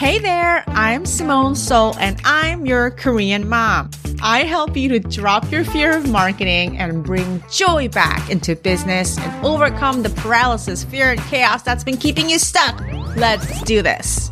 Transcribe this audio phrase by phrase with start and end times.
[0.00, 3.90] Hey there, I'm Simone Seol and I'm your Korean mom.
[4.22, 9.18] I help you to drop your fear of marketing and bring joy back into business
[9.18, 12.80] and overcome the paralysis, fear, and chaos that's been keeping you stuck.
[13.14, 14.30] Let's do this.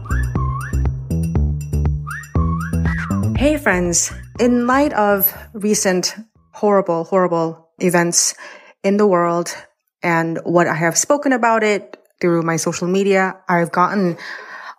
[3.36, 4.10] Hey, friends.
[4.40, 6.16] In light of recent
[6.52, 8.34] horrible, horrible events
[8.82, 9.54] in the world
[10.02, 14.16] and what I have spoken about it through my social media, I've gotten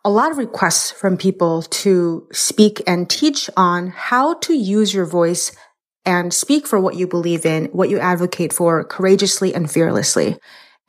[0.09, 5.05] a lot of requests from people to speak and teach on how to use your
[5.05, 5.55] voice
[6.03, 10.35] and speak for what you believe in, what you advocate for courageously and fearlessly.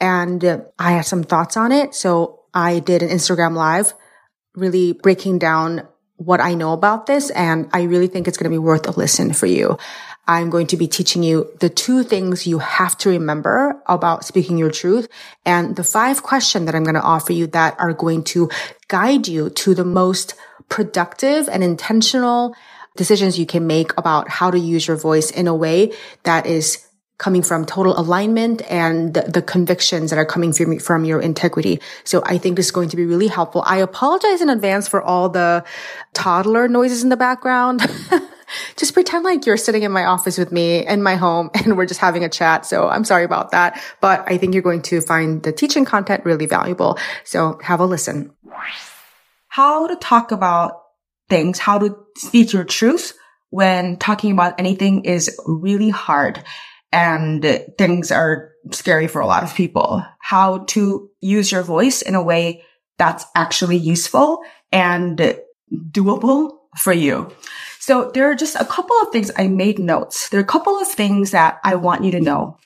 [0.00, 1.94] And uh, I had some thoughts on it.
[1.94, 3.92] So I did an Instagram live
[4.54, 7.28] really breaking down what I know about this.
[7.28, 9.76] And I really think it's going to be worth a listen for you.
[10.26, 14.58] I'm going to be teaching you the two things you have to remember about speaking
[14.58, 15.08] your truth
[15.44, 18.48] and the five questions that I'm going to offer you that are going to
[18.88, 20.34] guide you to the most
[20.68, 22.54] productive and intentional
[22.96, 25.92] decisions you can make about how to use your voice in a way
[26.24, 26.86] that is
[27.18, 31.78] coming from total alignment and the, the, convictions that are coming from, from your integrity.
[32.02, 33.62] So I think this is going to be really helpful.
[33.66, 35.62] I apologize in advance for all the
[36.14, 37.82] toddler noises in the background.
[38.76, 41.86] just pretend like you're sitting in my office with me in my home and we're
[41.86, 42.66] just having a chat.
[42.66, 46.24] So I'm sorry about that, but I think you're going to find the teaching content
[46.24, 46.98] really valuable.
[47.24, 48.32] So have a listen.
[49.48, 50.82] How to talk about
[51.28, 53.16] things, how to speak your truth
[53.50, 56.42] when talking about anything is really hard
[56.92, 60.04] and things are scary for a lot of people.
[60.20, 62.64] How to use your voice in a way
[62.98, 65.36] that's actually useful and
[65.90, 67.32] doable for you.
[67.80, 70.28] So there are just a couple of things I made notes.
[70.28, 72.58] There are a couple of things that I want you to know.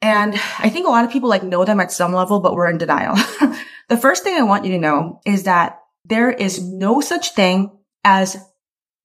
[0.00, 2.70] And I think a lot of people like know them at some level, but we're
[2.70, 3.16] in denial.
[3.88, 7.72] the first thing I want you to know is that there is no such thing
[8.04, 8.36] as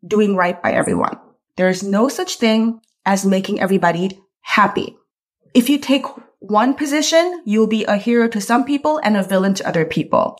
[0.05, 1.17] doing right by everyone.
[1.55, 4.97] There is no such thing as making everybody happy.
[5.55, 6.05] If you take
[6.39, 10.37] one position, you'll be a hero to some people and a villain to other people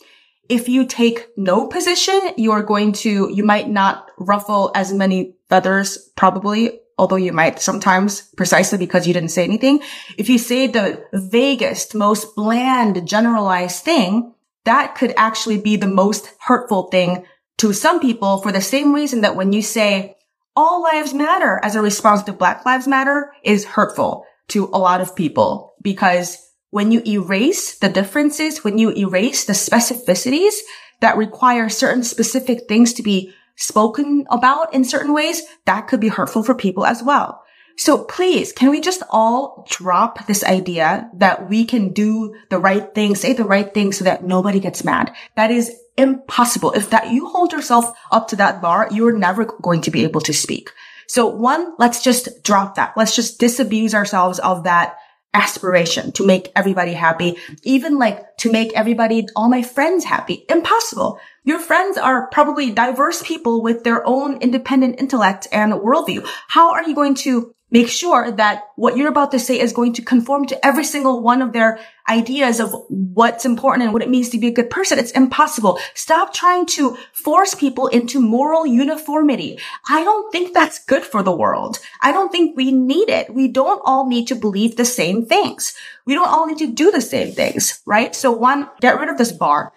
[0.49, 5.35] if you take no position, you are going to, you might not ruffle as many
[5.49, 9.81] feathers, probably, although you might sometimes precisely because you didn't say anything.
[10.17, 14.33] If you say the vaguest, most bland, generalized thing,
[14.65, 17.25] that could actually be the most hurtful thing
[17.57, 20.15] to some people for the same reason that when you say
[20.55, 25.01] all lives matter as a response to Black Lives Matter is hurtful to a lot
[25.01, 30.55] of people because when you erase the differences, when you erase the specificities
[30.99, 36.09] that require certain specific things to be spoken about in certain ways, that could be
[36.09, 37.43] hurtful for people as well.
[37.79, 42.93] So please, can we just all drop this idea that we can do the right
[42.95, 45.13] thing, say the right thing so that nobody gets mad?
[45.35, 46.71] That is impossible.
[46.71, 50.21] If that you hold yourself up to that bar, you're never going to be able
[50.21, 50.71] to speak.
[51.07, 52.93] So one, let's just drop that.
[52.97, 54.97] Let's just disabuse ourselves of that
[55.37, 60.45] aspiration to make everybody happy, even like to make everybody, all my friends happy.
[60.49, 61.19] Impossible.
[61.43, 66.27] Your friends are probably diverse people with their own independent intellect and worldview.
[66.47, 69.93] How are you going to make sure that what you're about to say is going
[69.93, 74.09] to conform to every single one of their ideas of what's important and what it
[74.09, 74.97] means to be a good person.
[74.97, 75.77] It's impossible.
[75.93, 79.59] Stop trying to force people into moral uniformity.
[79.89, 81.79] I don't think that's good for the world.
[82.01, 83.33] I don't think we need it.
[83.33, 85.75] We don't all need to believe the same things.
[86.05, 88.15] We don't all need to do the same things, right?
[88.15, 89.73] So one, get rid of this bar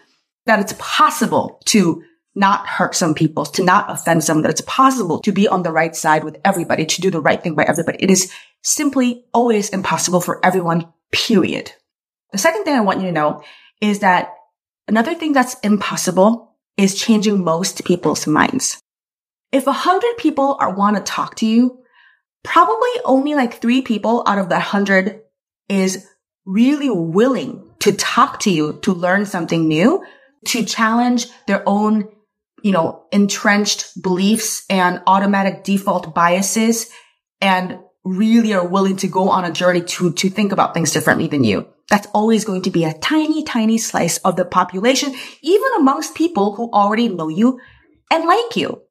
[0.46, 2.04] that it's possible to
[2.40, 5.70] not hurt some people, to not offend some, that it's possible to be on the
[5.70, 8.02] right side with everybody, to do the right thing by everybody.
[8.02, 11.72] It is simply always impossible for everyone, period.
[12.32, 13.44] The second thing I want you to know
[13.80, 14.34] is that
[14.88, 18.80] another thing that's impossible is changing most people's minds.
[19.52, 21.82] If a hundred people are, want to talk to you,
[22.42, 25.20] probably only like three people out of that hundred
[25.68, 26.06] is
[26.46, 30.04] really willing to talk to you to learn something new,
[30.46, 32.08] to challenge their own
[32.62, 36.90] you know, entrenched beliefs and automatic default biases
[37.40, 41.26] and really are willing to go on a journey to, to think about things differently
[41.26, 41.66] than you.
[41.88, 46.54] That's always going to be a tiny, tiny slice of the population, even amongst people
[46.54, 47.60] who already know you
[48.10, 48.82] and like you.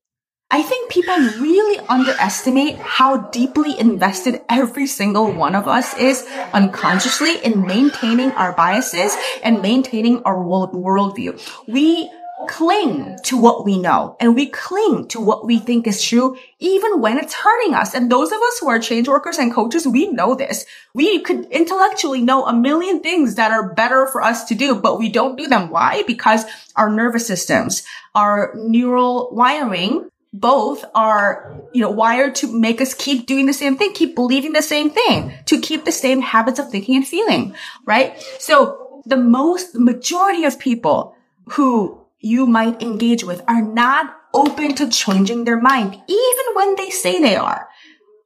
[0.52, 7.38] I think people really underestimate how deeply invested every single one of us is unconsciously
[7.38, 11.40] in maintaining our biases and maintaining our world, worldview.
[11.68, 12.10] We
[12.48, 17.02] cling to what we know and we cling to what we think is true, even
[17.02, 17.94] when it's hurting us.
[17.94, 20.66] And those of us who are change workers and coaches, we know this.
[20.94, 25.00] We could intellectually know a million things that are better for us to do, but
[25.00, 25.70] we don't do them.
[25.70, 26.04] Why?
[26.08, 26.46] Because
[26.76, 27.84] our nervous systems,
[28.16, 33.76] our neural wiring, both are, you know, wired to make us keep doing the same
[33.76, 37.56] thing, keep believing the same thing, to keep the same habits of thinking and feeling,
[37.86, 38.22] right?
[38.38, 41.16] So the most, majority of people
[41.54, 46.90] who you might engage with are not open to changing their mind, even when they
[46.90, 47.68] say they are.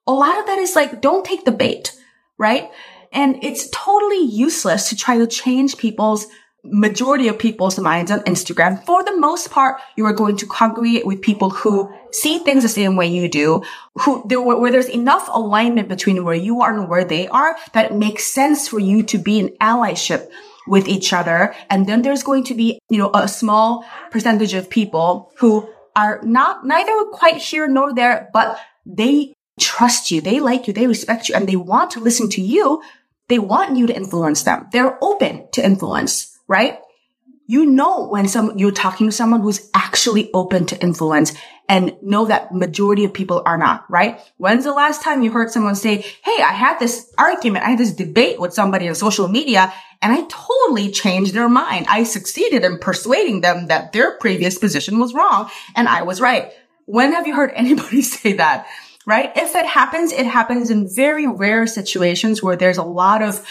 [0.08, 1.98] A lot of that is like, don't take the bait,
[2.38, 2.70] right?
[3.12, 6.28] And it's totally useless to try to change people's
[6.66, 8.84] majority of people's minds on Instagram.
[8.86, 12.70] For the most part, you are going to congregate with people who see things the
[12.70, 13.64] same way you do,
[13.96, 17.92] who there where there's enough alignment between where you are and where they are that
[17.92, 20.30] it makes sense for you to be in allyship
[20.68, 21.54] with each other.
[21.70, 26.22] And then there's going to be, you know, a small percentage of people who are
[26.24, 31.30] not neither quite here nor there, but they trust you, they like you, they respect
[31.30, 32.82] you, and they want to listen to you.
[33.30, 34.68] They want you to influence them.
[34.72, 36.80] They're open to influence right?
[37.46, 41.34] You know when some, you're talking to someone who's actually open to influence
[41.70, 44.20] and know that majority of people are not, right?
[44.38, 47.66] When's the last time you heard someone say, Hey, I had this argument.
[47.66, 51.86] I had this debate with somebody on social media and I totally changed their mind.
[51.90, 56.52] I succeeded in persuading them that their previous position was wrong and I was right.
[56.86, 58.68] When have you heard anybody say that?
[59.06, 59.32] Right?
[59.36, 63.46] If it happens, it happens in very rare situations where there's a lot of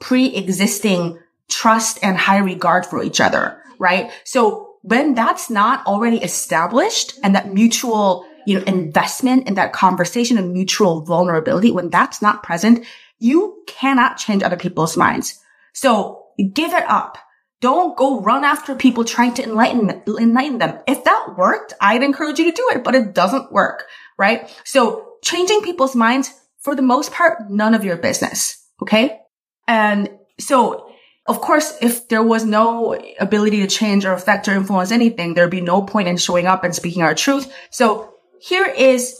[0.00, 1.18] pre-existing
[1.48, 4.10] trust and high regard for each other, right?
[4.24, 10.36] So when that's not already established and that mutual, you know, investment in that conversation
[10.36, 12.84] and mutual vulnerability, when that's not present,
[13.18, 15.40] you cannot change other people's minds.
[15.72, 17.18] So give it up.
[17.60, 20.78] Don't go run after people trying to enlighten, enlighten them.
[20.86, 23.86] If that worked, I'd encourage you to do it, but it doesn't work,
[24.18, 24.54] right?
[24.64, 28.62] So changing people's minds, for the most part, none of your business.
[28.82, 29.20] Okay.
[29.66, 30.90] And so
[31.26, 35.50] of course, if there was no ability to change or affect or influence anything, there'd
[35.50, 37.52] be no point in showing up and speaking our truth.
[37.70, 39.18] So here is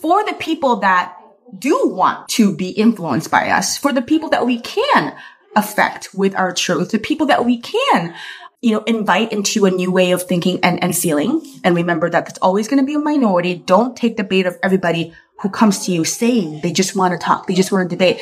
[0.00, 1.16] for the people that
[1.56, 5.14] do want to be influenced by us, for the people that we can
[5.54, 8.14] affect with our truth, the people that we can,
[8.60, 11.40] you know, invite into a new way of thinking and, and feeling.
[11.62, 13.54] And remember that it's always going to be a minority.
[13.54, 17.18] Don't take the bait of everybody who comes to you saying they just want to
[17.18, 17.46] talk.
[17.46, 18.20] They just want to debate.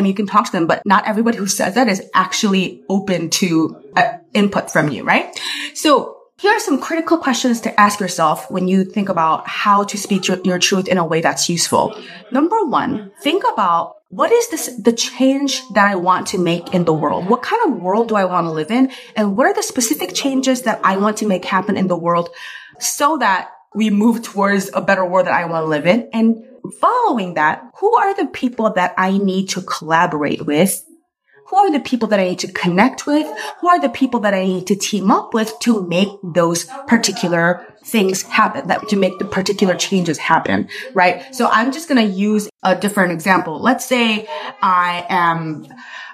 [0.00, 3.30] Mean, you can talk to them, but not everybody who says that is actually open
[3.30, 5.38] to uh, input from you, right?
[5.74, 9.96] So here are some critical questions to ask yourself when you think about how to
[9.96, 11.94] speak your, your truth in a way that's useful.
[12.32, 16.84] Number one, think about what is this, the change that I want to make in
[16.84, 17.28] the world?
[17.30, 18.90] What kind of world do I want to live in?
[19.14, 22.28] And what are the specific changes that I want to make happen in the world
[22.78, 26.10] so that we move towards a better world that I want to live in?
[26.12, 26.44] And
[26.80, 30.84] following that, who are the people that I need to collaborate with?
[31.48, 33.26] Who are the people that I need to connect with?
[33.60, 37.66] Who are the people that I need to team up with to make those particular
[37.84, 41.34] things happen, that to make the particular changes happen, right?
[41.34, 43.60] So I'm just going to use a different example.
[43.60, 44.26] Let's say
[44.62, 45.66] I am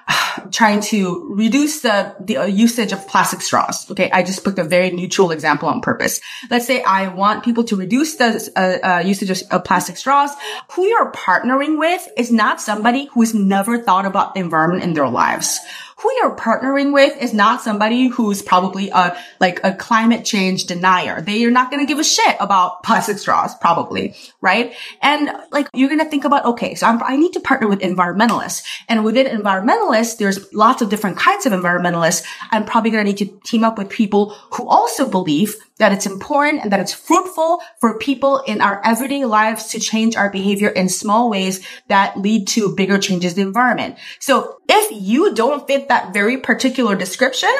[0.51, 3.89] trying to reduce the, the uh, usage of plastic straws.
[3.91, 4.09] Okay.
[4.11, 6.21] I just picked a very neutral example on purpose.
[6.49, 10.31] Let's say I want people to reduce the uh, uh, usage of, plastic straws.
[10.71, 15.09] Who you're partnering with is not somebody who's never thought about the environment in their
[15.09, 15.59] lives
[16.01, 21.21] who you're partnering with is not somebody who's probably a, like a climate change denier.
[21.21, 24.73] They are not going to give a shit about plastic straws, probably, right?
[25.01, 27.79] And like, you're going to think about, okay, so I'm, i need to partner with
[27.81, 28.63] environmentalists.
[28.87, 32.25] And within environmentalists, there's lots of different kinds of environmentalists.
[32.51, 36.05] I'm probably going to need to team up with people who also believe that it's
[36.05, 40.69] important and that it's fruitful for people in our everyday lives to change our behavior
[40.69, 43.97] in small ways that lead to bigger changes in the environment.
[44.19, 47.53] So if you don't fit that very particular description,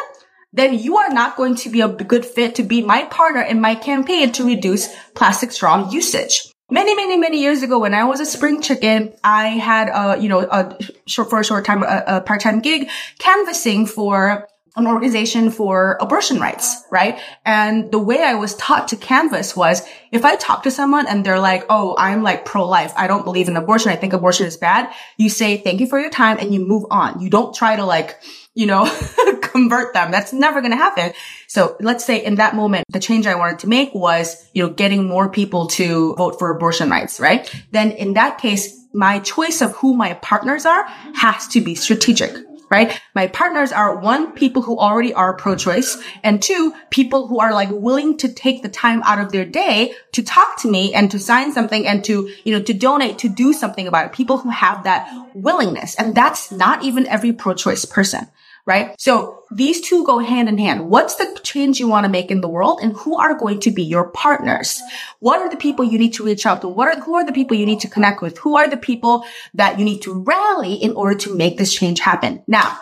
[0.52, 3.62] then you are not going to be a good fit to be my partner in
[3.62, 6.42] my campaign to reduce plastic straw usage.
[6.72, 10.30] Many, many, many years ago, when I was a spring chicken, I had a, you
[10.30, 15.52] know, a short, for a short time, a, a part-time gig canvassing for an organization
[15.52, 17.20] for abortion rights, right?
[17.46, 21.26] And the way I was taught to canvas was if I talk to someone and
[21.26, 22.94] they're like, Oh, I'm like pro-life.
[22.96, 23.92] I don't believe in abortion.
[23.92, 24.94] I think abortion is bad.
[25.18, 27.20] You say, thank you for your time and you move on.
[27.20, 28.20] You don't try to like,
[28.54, 28.86] you know,
[29.42, 30.12] convert them.
[30.12, 31.14] That's never going to happen.
[31.48, 34.70] So let's say in that moment, the change I wanted to make was, you know,
[34.70, 37.50] getting more people to vote for abortion rights, right?
[37.72, 40.86] Then in that case, my choice of who my partners are
[41.16, 42.36] has to be strategic
[42.70, 43.00] right?
[43.16, 47.70] My partners are one, people who already are pro-choice and two, people who are like
[47.72, 51.20] willing to take the time out of their day to talk to me and to
[51.20, 54.14] sign something and to, you know, to donate, to do something about it.
[54.14, 55.96] People who have that willingness.
[55.96, 58.28] And that's not even every pro-choice person
[58.66, 58.96] right?
[59.00, 60.90] So these two go hand in hand.
[60.90, 63.72] What's the change you want to make in the world and who are going to
[63.72, 64.82] be your partners?
[65.20, 66.68] What are the people you need to reach out to?
[66.68, 68.38] What are, who are the people you need to connect with?
[68.40, 72.00] Who are the people that you need to rally in order to make this change
[72.00, 72.44] happen?
[72.48, 72.78] Now,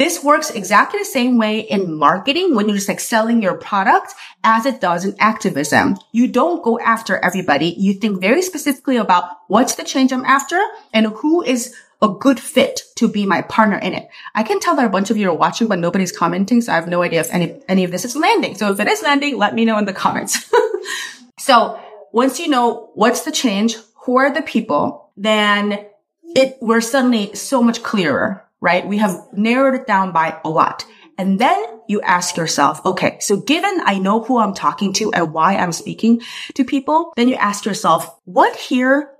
[0.00, 4.14] this works exactly the same way in marketing when you're just like selling your product
[4.42, 5.98] as it does in activism.
[6.12, 7.74] You don't go after everybody.
[7.76, 10.58] You think very specifically about what's the change I'm after
[10.94, 14.08] and who is a good fit to be my partner in it.
[14.34, 16.60] I can tell that a bunch of you are watching, but nobody's commenting.
[16.60, 18.56] So I have no idea if any, any of this is landing.
[18.56, 20.50] So if it is landing, let me know in the comments.
[21.38, 21.78] so
[22.12, 25.86] once you know what's the change, who are the people, then
[26.34, 28.86] it, we're suddenly so much clearer, right?
[28.86, 30.86] We have narrowed it down by a lot.
[31.18, 35.34] And then you ask yourself, okay, so given I know who I'm talking to and
[35.34, 36.22] why I'm speaking
[36.54, 39.10] to people, then you ask yourself, what here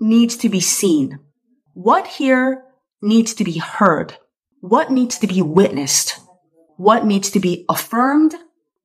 [0.00, 1.18] needs to be seen?
[1.74, 2.64] What here
[3.00, 4.16] needs to be heard?
[4.60, 6.18] What needs to be witnessed?
[6.76, 8.34] What needs to be affirmed?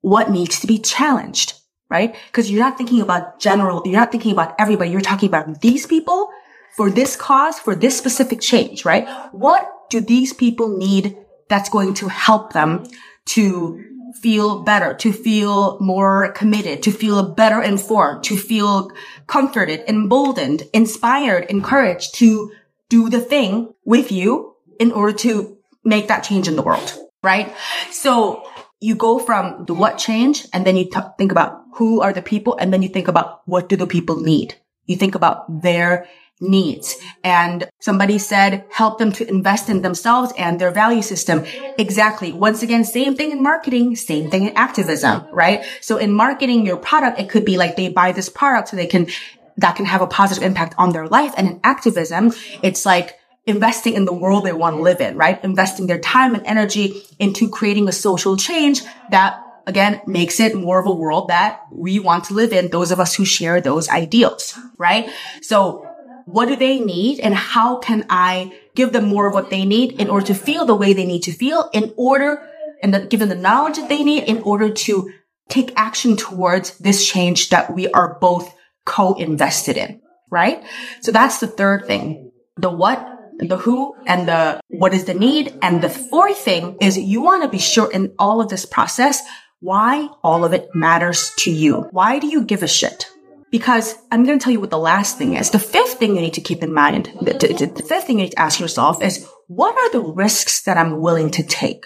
[0.01, 1.54] What needs to be challenged?
[1.89, 2.15] Right?
[2.27, 4.89] Because you're not thinking about general, you're not thinking about everybody.
[4.89, 6.30] You're talking about these people
[6.75, 9.08] for this cause, for this specific change, right?
[9.32, 11.15] What do these people need
[11.48, 12.86] that's going to help them
[13.27, 13.84] to
[14.22, 18.92] feel better, to feel more committed, to feel better informed, to feel
[19.27, 22.51] comforted, emboldened, inspired, encouraged to
[22.89, 27.54] do the thing with you in order to make that change in the world, right?
[27.92, 28.48] So
[28.80, 32.22] you go from the what change and then you t- think about who are the
[32.22, 34.56] people and then you think about what do the people need?
[34.86, 36.08] You think about their
[36.42, 36.96] needs.
[37.24, 41.46] And somebody said, help them to invest in themselves and their value system.
[41.77, 42.34] Exactly.
[42.34, 45.63] Once again, same thing in marketing, same thing in activism, right?
[45.82, 48.88] So in marketing your product, it could be like they buy this product so they
[48.88, 49.08] can
[49.57, 51.33] that can have a positive impact on their life.
[51.38, 55.43] And in activism, it's like investing in the world they want to live in, right?
[55.43, 58.81] Investing their time and energy into creating a social change
[59.12, 62.69] that again makes it more of a world that we want to live in.
[62.69, 65.09] Those of us who share those ideals, right?
[65.41, 65.88] So
[66.25, 70.00] what do they need and how can I give them more of what they need
[70.00, 72.50] in order to feel the way they need to feel in order
[72.81, 75.12] and give them the knowledge that they need in order to
[75.50, 78.54] take action towards this change that we are both
[78.86, 80.01] co-invested in,
[80.32, 80.63] right?
[81.01, 82.32] So that's the third thing.
[82.58, 83.06] The what,
[83.39, 85.58] the who, and the what is the need.
[85.62, 89.22] And the fourth thing is you want to be sure in all of this process
[89.60, 91.88] why all of it matters to you.
[91.92, 93.08] Why do you give a shit?
[93.51, 95.50] Because I'm going to tell you what the last thing is.
[95.50, 98.25] The fifth thing you need to keep in mind, the, the, the fifth thing you
[98.25, 101.86] need to ask yourself is what are the risks that I'm willing to take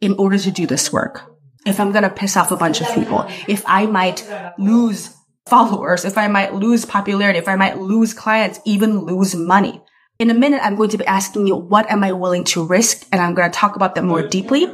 [0.00, 1.22] in order to do this work?
[1.66, 4.26] If I'm going to piss off a bunch of people, if I might
[4.58, 5.14] lose
[5.46, 9.82] followers, if I might lose popularity, if I might lose clients, even lose money.
[10.18, 13.06] In a minute, I'm going to be asking you, what am I willing to risk?
[13.10, 14.68] And I'm going to talk about that more deeply.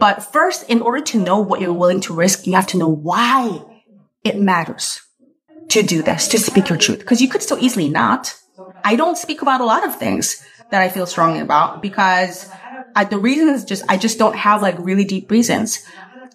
[0.00, 2.88] But first, in order to know what you're willing to risk, you have to know
[2.88, 3.62] why
[4.24, 5.00] it matters
[5.68, 7.04] to do this, to speak your truth.
[7.04, 8.34] Cause you could so easily not.
[8.82, 12.50] I don't speak about a lot of things that I feel strongly about because
[12.96, 15.84] I, the reason is just, I just don't have like really deep reasons.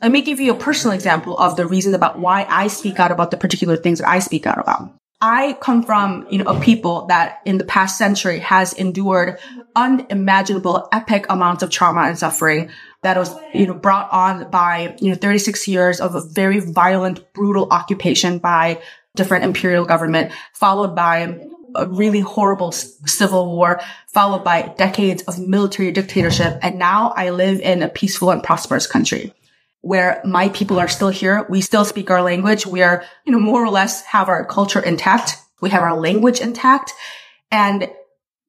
[0.04, 3.14] Let me give you a personal example of the reason about why I speak out
[3.14, 4.94] about the particular things that I speak out about.
[5.22, 9.40] I come from, you know, a people that in the past century has endured
[9.78, 12.70] unimaginable epic amounts of trauma and suffering
[13.04, 17.32] that was, you know, brought on by, you know, 36 years of a very violent,
[17.32, 18.82] brutal occupation by
[19.16, 21.40] different imperial government, followed by
[21.76, 26.60] a really horrible civil war, followed by decades of military dictatorship.
[26.62, 29.34] And now I live in a peaceful and prosperous country
[29.84, 31.46] where my people are still here.
[31.50, 32.66] We still speak our language.
[32.66, 35.36] We are, you know, more or less have our culture intact.
[35.62, 36.94] We have our language intact.
[37.52, 37.90] And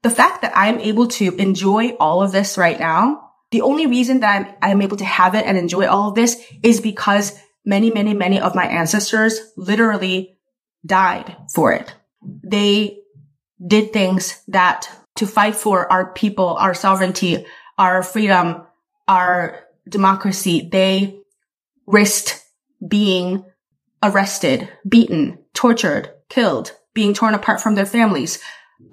[0.02, 4.20] the fact that I'm able to enjoy all of this right now, the only reason
[4.20, 7.90] that I'm, I'm able to have it and enjoy all of this is because many,
[7.90, 10.38] many, many of my ancestors literally
[10.86, 11.92] died for it.
[12.22, 13.00] They
[13.66, 17.44] did things that to fight for our people, our sovereignty,
[17.76, 18.62] our freedom,
[19.08, 21.24] our democracy, they
[21.86, 22.44] risked
[22.86, 23.44] being
[24.02, 28.38] arrested, beaten, tortured, killed, being torn apart from their families,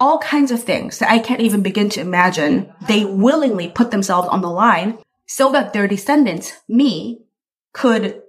[0.00, 2.72] all kinds of things that I can't even begin to imagine.
[2.88, 7.24] They willingly put themselves on the line so that their descendants, me,
[7.72, 8.22] could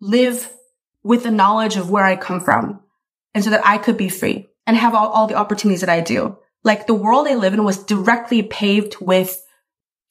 [0.00, 0.50] live
[1.02, 2.80] with the knowledge of where I come from
[3.34, 6.00] and so that I could be free and have all, all the opportunities that I
[6.00, 6.38] do.
[6.62, 9.42] Like the world I live in was directly paved with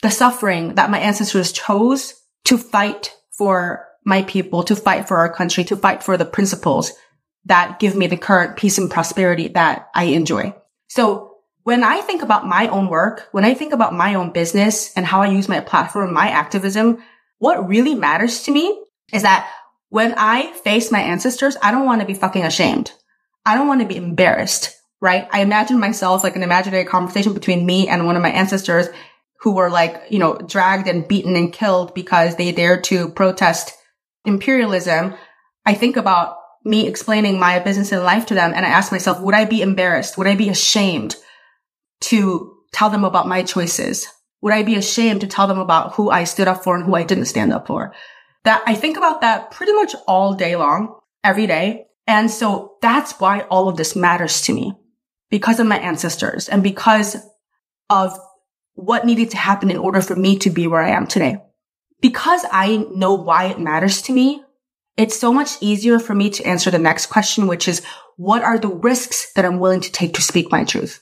[0.01, 2.13] the suffering that my ancestors chose
[2.45, 6.93] to fight for my people, to fight for our country, to fight for the principles
[7.45, 10.55] that give me the current peace and prosperity that I enjoy.
[10.87, 14.91] So when I think about my own work, when I think about my own business
[14.95, 17.01] and how I use my platform, my activism,
[17.37, 19.49] what really matters to me is that
[19.89, 22.91] when I face my ancestors, I don't want to be fucking ashamed.
[23.45, 25.27] I don't want to be embarrassed, right?
[25.31, 28.87] I imagine myself like an imaginary conversation between me and one of my ancestors
[29.41, 33.73] who were like, you know, dragged and beaten and killed because they dared to protest
[34.25, 35.15] imperialism.
[35.65, 39.21] I think about me explaining my business and life to them and I ask myself,
[39.21, 40.17] would I be embarrassed?
[40.17, 41.15] Would I be ashamed
[42.01, 44.07] to tell them about my choices?
[44.41, 46.95] Would I be ashamed to tell them about who I stood up for and who
[46.95, 47.93] I didn't stand up for?
[48.43, 51.85] That I think about that pretty much all day long, every day.
[52.07, 54.73] And so that's why all of this matters to me
[55.29, 57.17] because of my ancestors and because
[57.89, 58.17] of
[58.73, 61.37] what needed to happen in order for me to be where I am today.
[62.01, 64.43] Because I know why it matters to me,
[64.97, 67.81] it's so much easier for me to answer the next question, which is
[68.17, 71.01] what are the risks that I'm willing to take to speak my truth?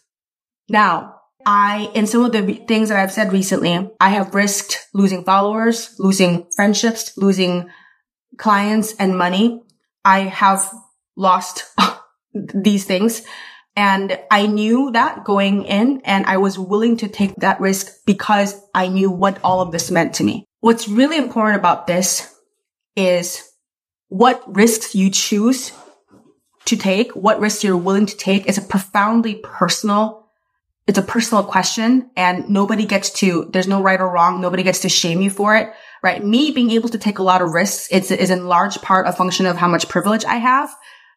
[0.69, 5.23] Now, I, in some of the things that I've said recently, I have risked losing
[5.23, 7.69] followers, losing friendships, losing
[8.37, 9.63] clients and money.
[10.03, 10.69] I have
[11.15, 11.63] lost
[12.53, 13.23] these things.
[13.75, 18.59] And I knew that going in and I was willing to take that risk because
[18.73, 20.45] I knew what all of this meant to me.
[20.67, 22.35] What's really important about this
[22.97, 23.41] is
[24.09, 25.71] what risks you choose
[26.65, 30.27] to take, what risks you're willing to take is a profoundly personal
[30.85, 34.41] it's a personal question and nobody gets to, there's no right or wrong.
[34.41, 35.71] Nobody gets to shame you for it,
[36.03, 36.23] right?
[36.23, 39.13] Me being able to take a lot of risks, it's, is in large part a
[39.13, 40.69] function of how much privilege I have.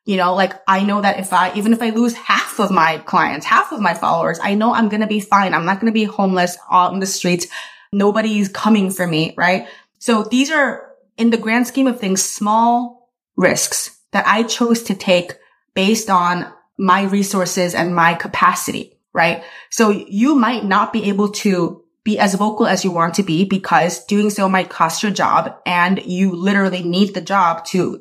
[0.04, 2.98] You know, like I know that if I, even if I lose half of my
[2.98, 5.54] clients, half of my followers, I know I'm going to be fine.
[5.54, 7.48] I'm not going to be homeless out in the streets.
[7.92, 9.66] Nobody's coming for me, right?
[9.98, 14.94] So these are in the grand scheme of things, small risks that I chose to
[14.94, 15.32] take
[15.74, 19.42] based on my resources and my capacity right?
[19.70, 23.44] So you might not be able to be as vocal as you want to be
[23.44, 28.00] because doing so might cost your job and you literally need the job to,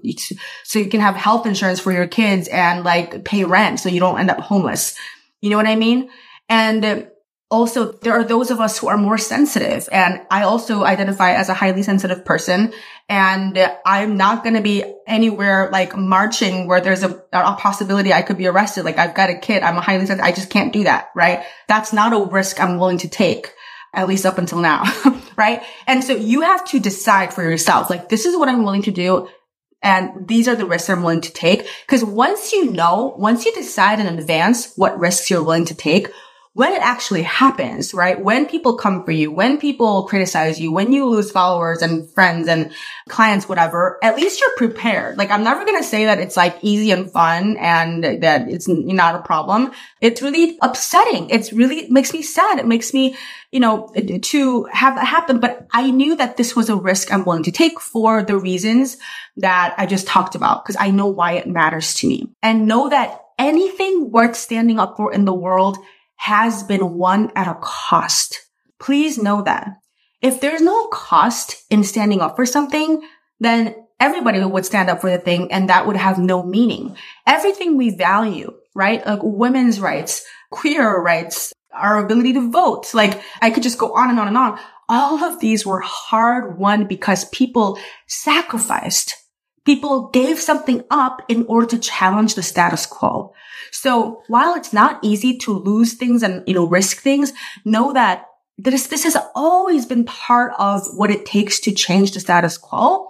[0.63, 3.99] so you can have health insurance for your kids and like pay rent so you
[3.99, 4.97] don't end up homeless.
[5.41, 6.09] You know what I mean?
[6.47, 7.09] And
[7.49, 11.49] also there are those of us who are more sensitive and I also identify as
[11.49, 12.73] a highly sensitive person
[13.09, 18.21] and I'm not going to be anywhere like marching where there's a, a, possibility I
[18.21, 18.85] could be arrested.
[18.85, 19.63] Like I've got a kid.
[19.63, 20.23] I'm a highly sensitive.
[20.23, 21.09] I just can't do that.
[21.15, 21.43] Right.
[21.67, 23.51] That's not a risk I'm willing to take.
[23.91, 24.83] At least up until now.
[25.35, 25.63] right.
[25.87, 28.91] And so you have to decide for yourself, like, this is what I'm willing to
[28.91, 29.27] do.
[29.81, 31.67] And these are the risks I'm willing to take.
[31.87, 36.09] Cause once you know, once you decide in advance what risks you're willing to take,
[36.53, 38.19] when it actually happens, right?
[38.19, 42.47] When people come for you, when people criticize you, when you lose followers and friends
[42.47, 42.71] and
[43.07, 45.17] clients, whatever, at least you're prepared.
[45.17, 48.67] Like I'm never going to say that it's like easy and fun and that it's
[48.67, 49.71] not a problem.
[50.01, 51.29] It's really upsetting.
[51.29, 52.57] It's really it makes me sad.
[52.57, 53.15] It makes me,
[53.51, 55.39] you know, to have that happen.
[55.39, 58.97] But I knew that this was a risk I'm willing to take for the reasons
[59.37, 62.89] that I just talked about because I know why it matters to me and know
[62.89, 65.77] that anything worth standing up for in the world
[66.19, 68.41] has been won at a cost.
[68.77, 69.69] Please know that.
[70.21, 73.01] If there's no cost in standing up for something,
[73.39, 76.97] then everybody would stand up for the thing and that would have no meaning.
[77.25, 79.05] Everything we value, right?
[79.05, 82.93] Like women's rights, queer rights, our ability to vote.
[82.93, 84.59] Like I could just go on and on and on.
[84.89, 89.15] All of these were hard won because people sacrificed.
[89.69, 93.31] People gave something up in order to challenge the status quo.
[93.69, 97.33] So while it's not easy to lose things and, you know, risk things,
[97.65, 98.25] know that
[98.57, 103.09] this, this has always been part of what it takes to change the status quo.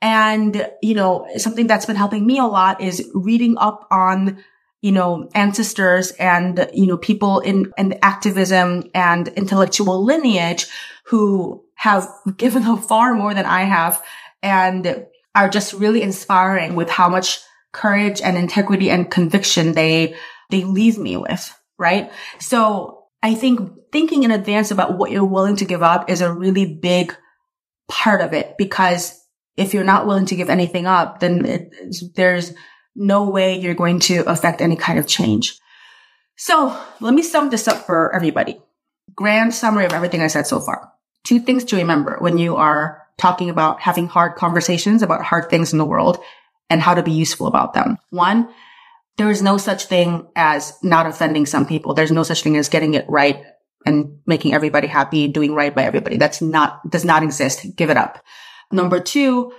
[0.00, 4.38] And, you know, something that's been helping me a lot is reading up on,
[4.80, 10.68] you know, ancestors and, you know, people in, in activism and intellectual lineage
[11.06, 14.00] who have given up far more than I have
[14.44, 17.40] and are just really inspiring with how much
[17.72, 20.14] courage and integrity and conviction they,
[20.50, 22.10] they leave me with, right?
[22.40, 26.32] So I think thinking in advance about what you're willing to give up is a
[26.32, 27.16] really big
[27.88, 29.18] part of it because
[29.56, 31.74] if you're not willing to give anything up, then it,
[32.14, 32.54] there's
[32.94, 35.58] no way you're going to affect any kind of change.
[36.36, 38.60] So let me sum this up for everybody.
[39.14, 40.92] Grand summary of everything I said so far.
[41.24, 45.72] Two things to remember when you are talking about having hard conversations about hard things
[45.72, 46.18] in the world
[46.70, 47.98] and how to be useful about them.
[48.10, 48.48] One,
[49.16, 51.94] there is no such thing as not offending some people.
[51.94, 53.44] There's no such thing as getting it right
[53.84, 56.16] and making everybody happy, doing right by everybody.
[56.16, 57.76] That's not, does not exist.
[57.76, 58.24] Give it up.
[58.70, 59.52] Number two,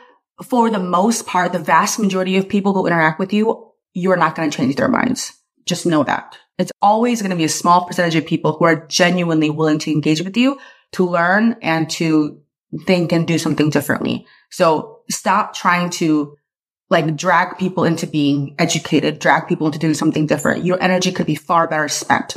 [0.44, 4.36] for the most part, the vast majority of people who interact with you, you're not
[4.36, 5.34] going to change their minds.
[5.66, 6.38] Just know that.
[6.58, 9.92] It's always going to be a small percentage of people who are genuinely willing to
[9.92, 10.60] engage with you,
[10.94, 12.42] to learn and to
[12.86, 14.28] think and do something differently.
[14.52, 16.38] So stop trying to
[16.90, 20.66] like drag people into being educated, drag people into doing something different.
[20.66, 22.36] Your energy could be far better spent.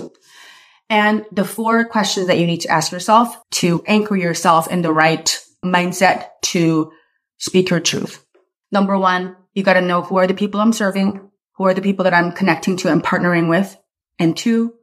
[0.90, 4.92] And the four questions that you need to ask yourself to anchor yourself in the
[4.92, 6.92] right mindset to
[7.38, 8.24] speak your truth.
[8.70, 11.30] Number one, you got to know who are the people I'm serving?
[11.56, 13.76] Who are the people that I'm connecting to and partnering with?
[14.18, 14.74] And two,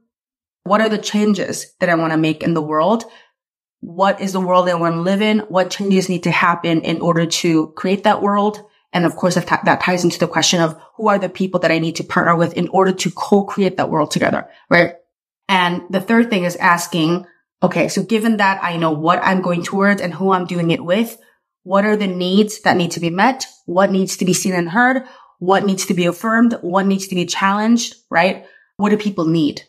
[0.64, 3.04] what are the changes that I want to make in the world?
[3.82, 5.40] What is the world want to live in?
[5.40, 8.62] What changes need to happen in order to create that world?
[8.92, 11.72] And of course, that, that ties into the question of who are the people that
[11.72, 14.96] I need to partner with in order to co-create that world together, right?
[15.48, 17.26] And the third thing is asking,
[17.62, 20.84] okay, so given that I know what I'm going towards and who I'm doing it
[20.84, 21.18] with,
[21.64, 23.46] what are the needs that need to be met?
[23.66, 25.04] What needs to be seen and heard?
[25.40, 26.58] What needs to be affirmed?
[26.62, 28.46] What needs to be challenged, right?
[28.78, 29.64] What do people need?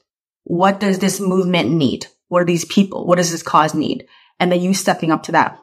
[0.45, 2.07] What does this movement need?
[2.31, 3.07] What are these people?
[3.07, 4.07] What does this cause need?
[4.39, 5.59] And then you stepping up to that.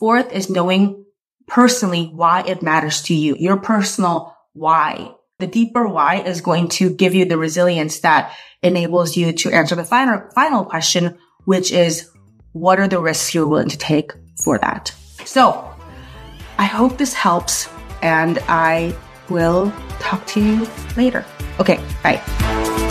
[0.00, 1.04] Fourth is knowing
[1.46, 5.14] personally why it matters to you, your personal why.
[5.38, 9.76] The deeper why is going to give you the resilience that enables you to answer
[9.76, 12.10] the final, final question, which is
[12.50, 14.92] what are the risks you're willing to take for that?
[15.24, 15.72] So
[16.58, 17.68] I hope this helps
[18.02, 18.92] and I
[19.28, 21.24] will talk to you later.
[21.60, 22.87] Okay, bye.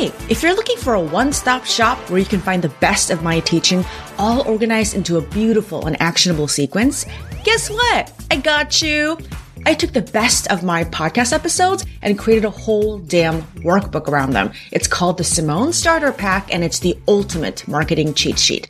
[0.00, 3.22] If you're looking for a one stop shop where you can find the best of
[3.22, 3.84] my teaching,
[4.18, 7.04] all organized into a beautiful and actionable sequence,
[7.44, 8.10] guess what?
[8.30, 9.18] I got you.
[9.66, 14.30] I took the best of my podcast episodes and created a whole damn workbook around
[14.30, 14.52] them.
[14.72, 18.68] It's called the Simone Starter Pack and it's the ultimate marketing cheat sheet.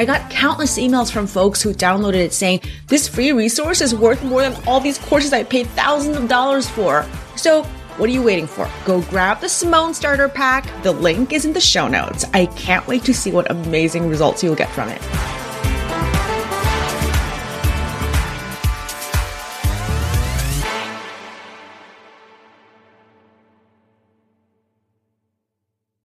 [0.00, 4.24] I got countless emails from folks who downloaded it saying, this free resource is worth
[4.24, 7.06] more than all these courses I paid thousands of dollars for.
[7.36, 7.64] So
[7.98, 8.68] what are you waiting for?
[8.84, 10.66] Go grab the Simone Starter Pack.
[10.82, 12.24] The link is in the show notes.
[12.32, 15.31] I can't wait to see what amazing results you'll get from it.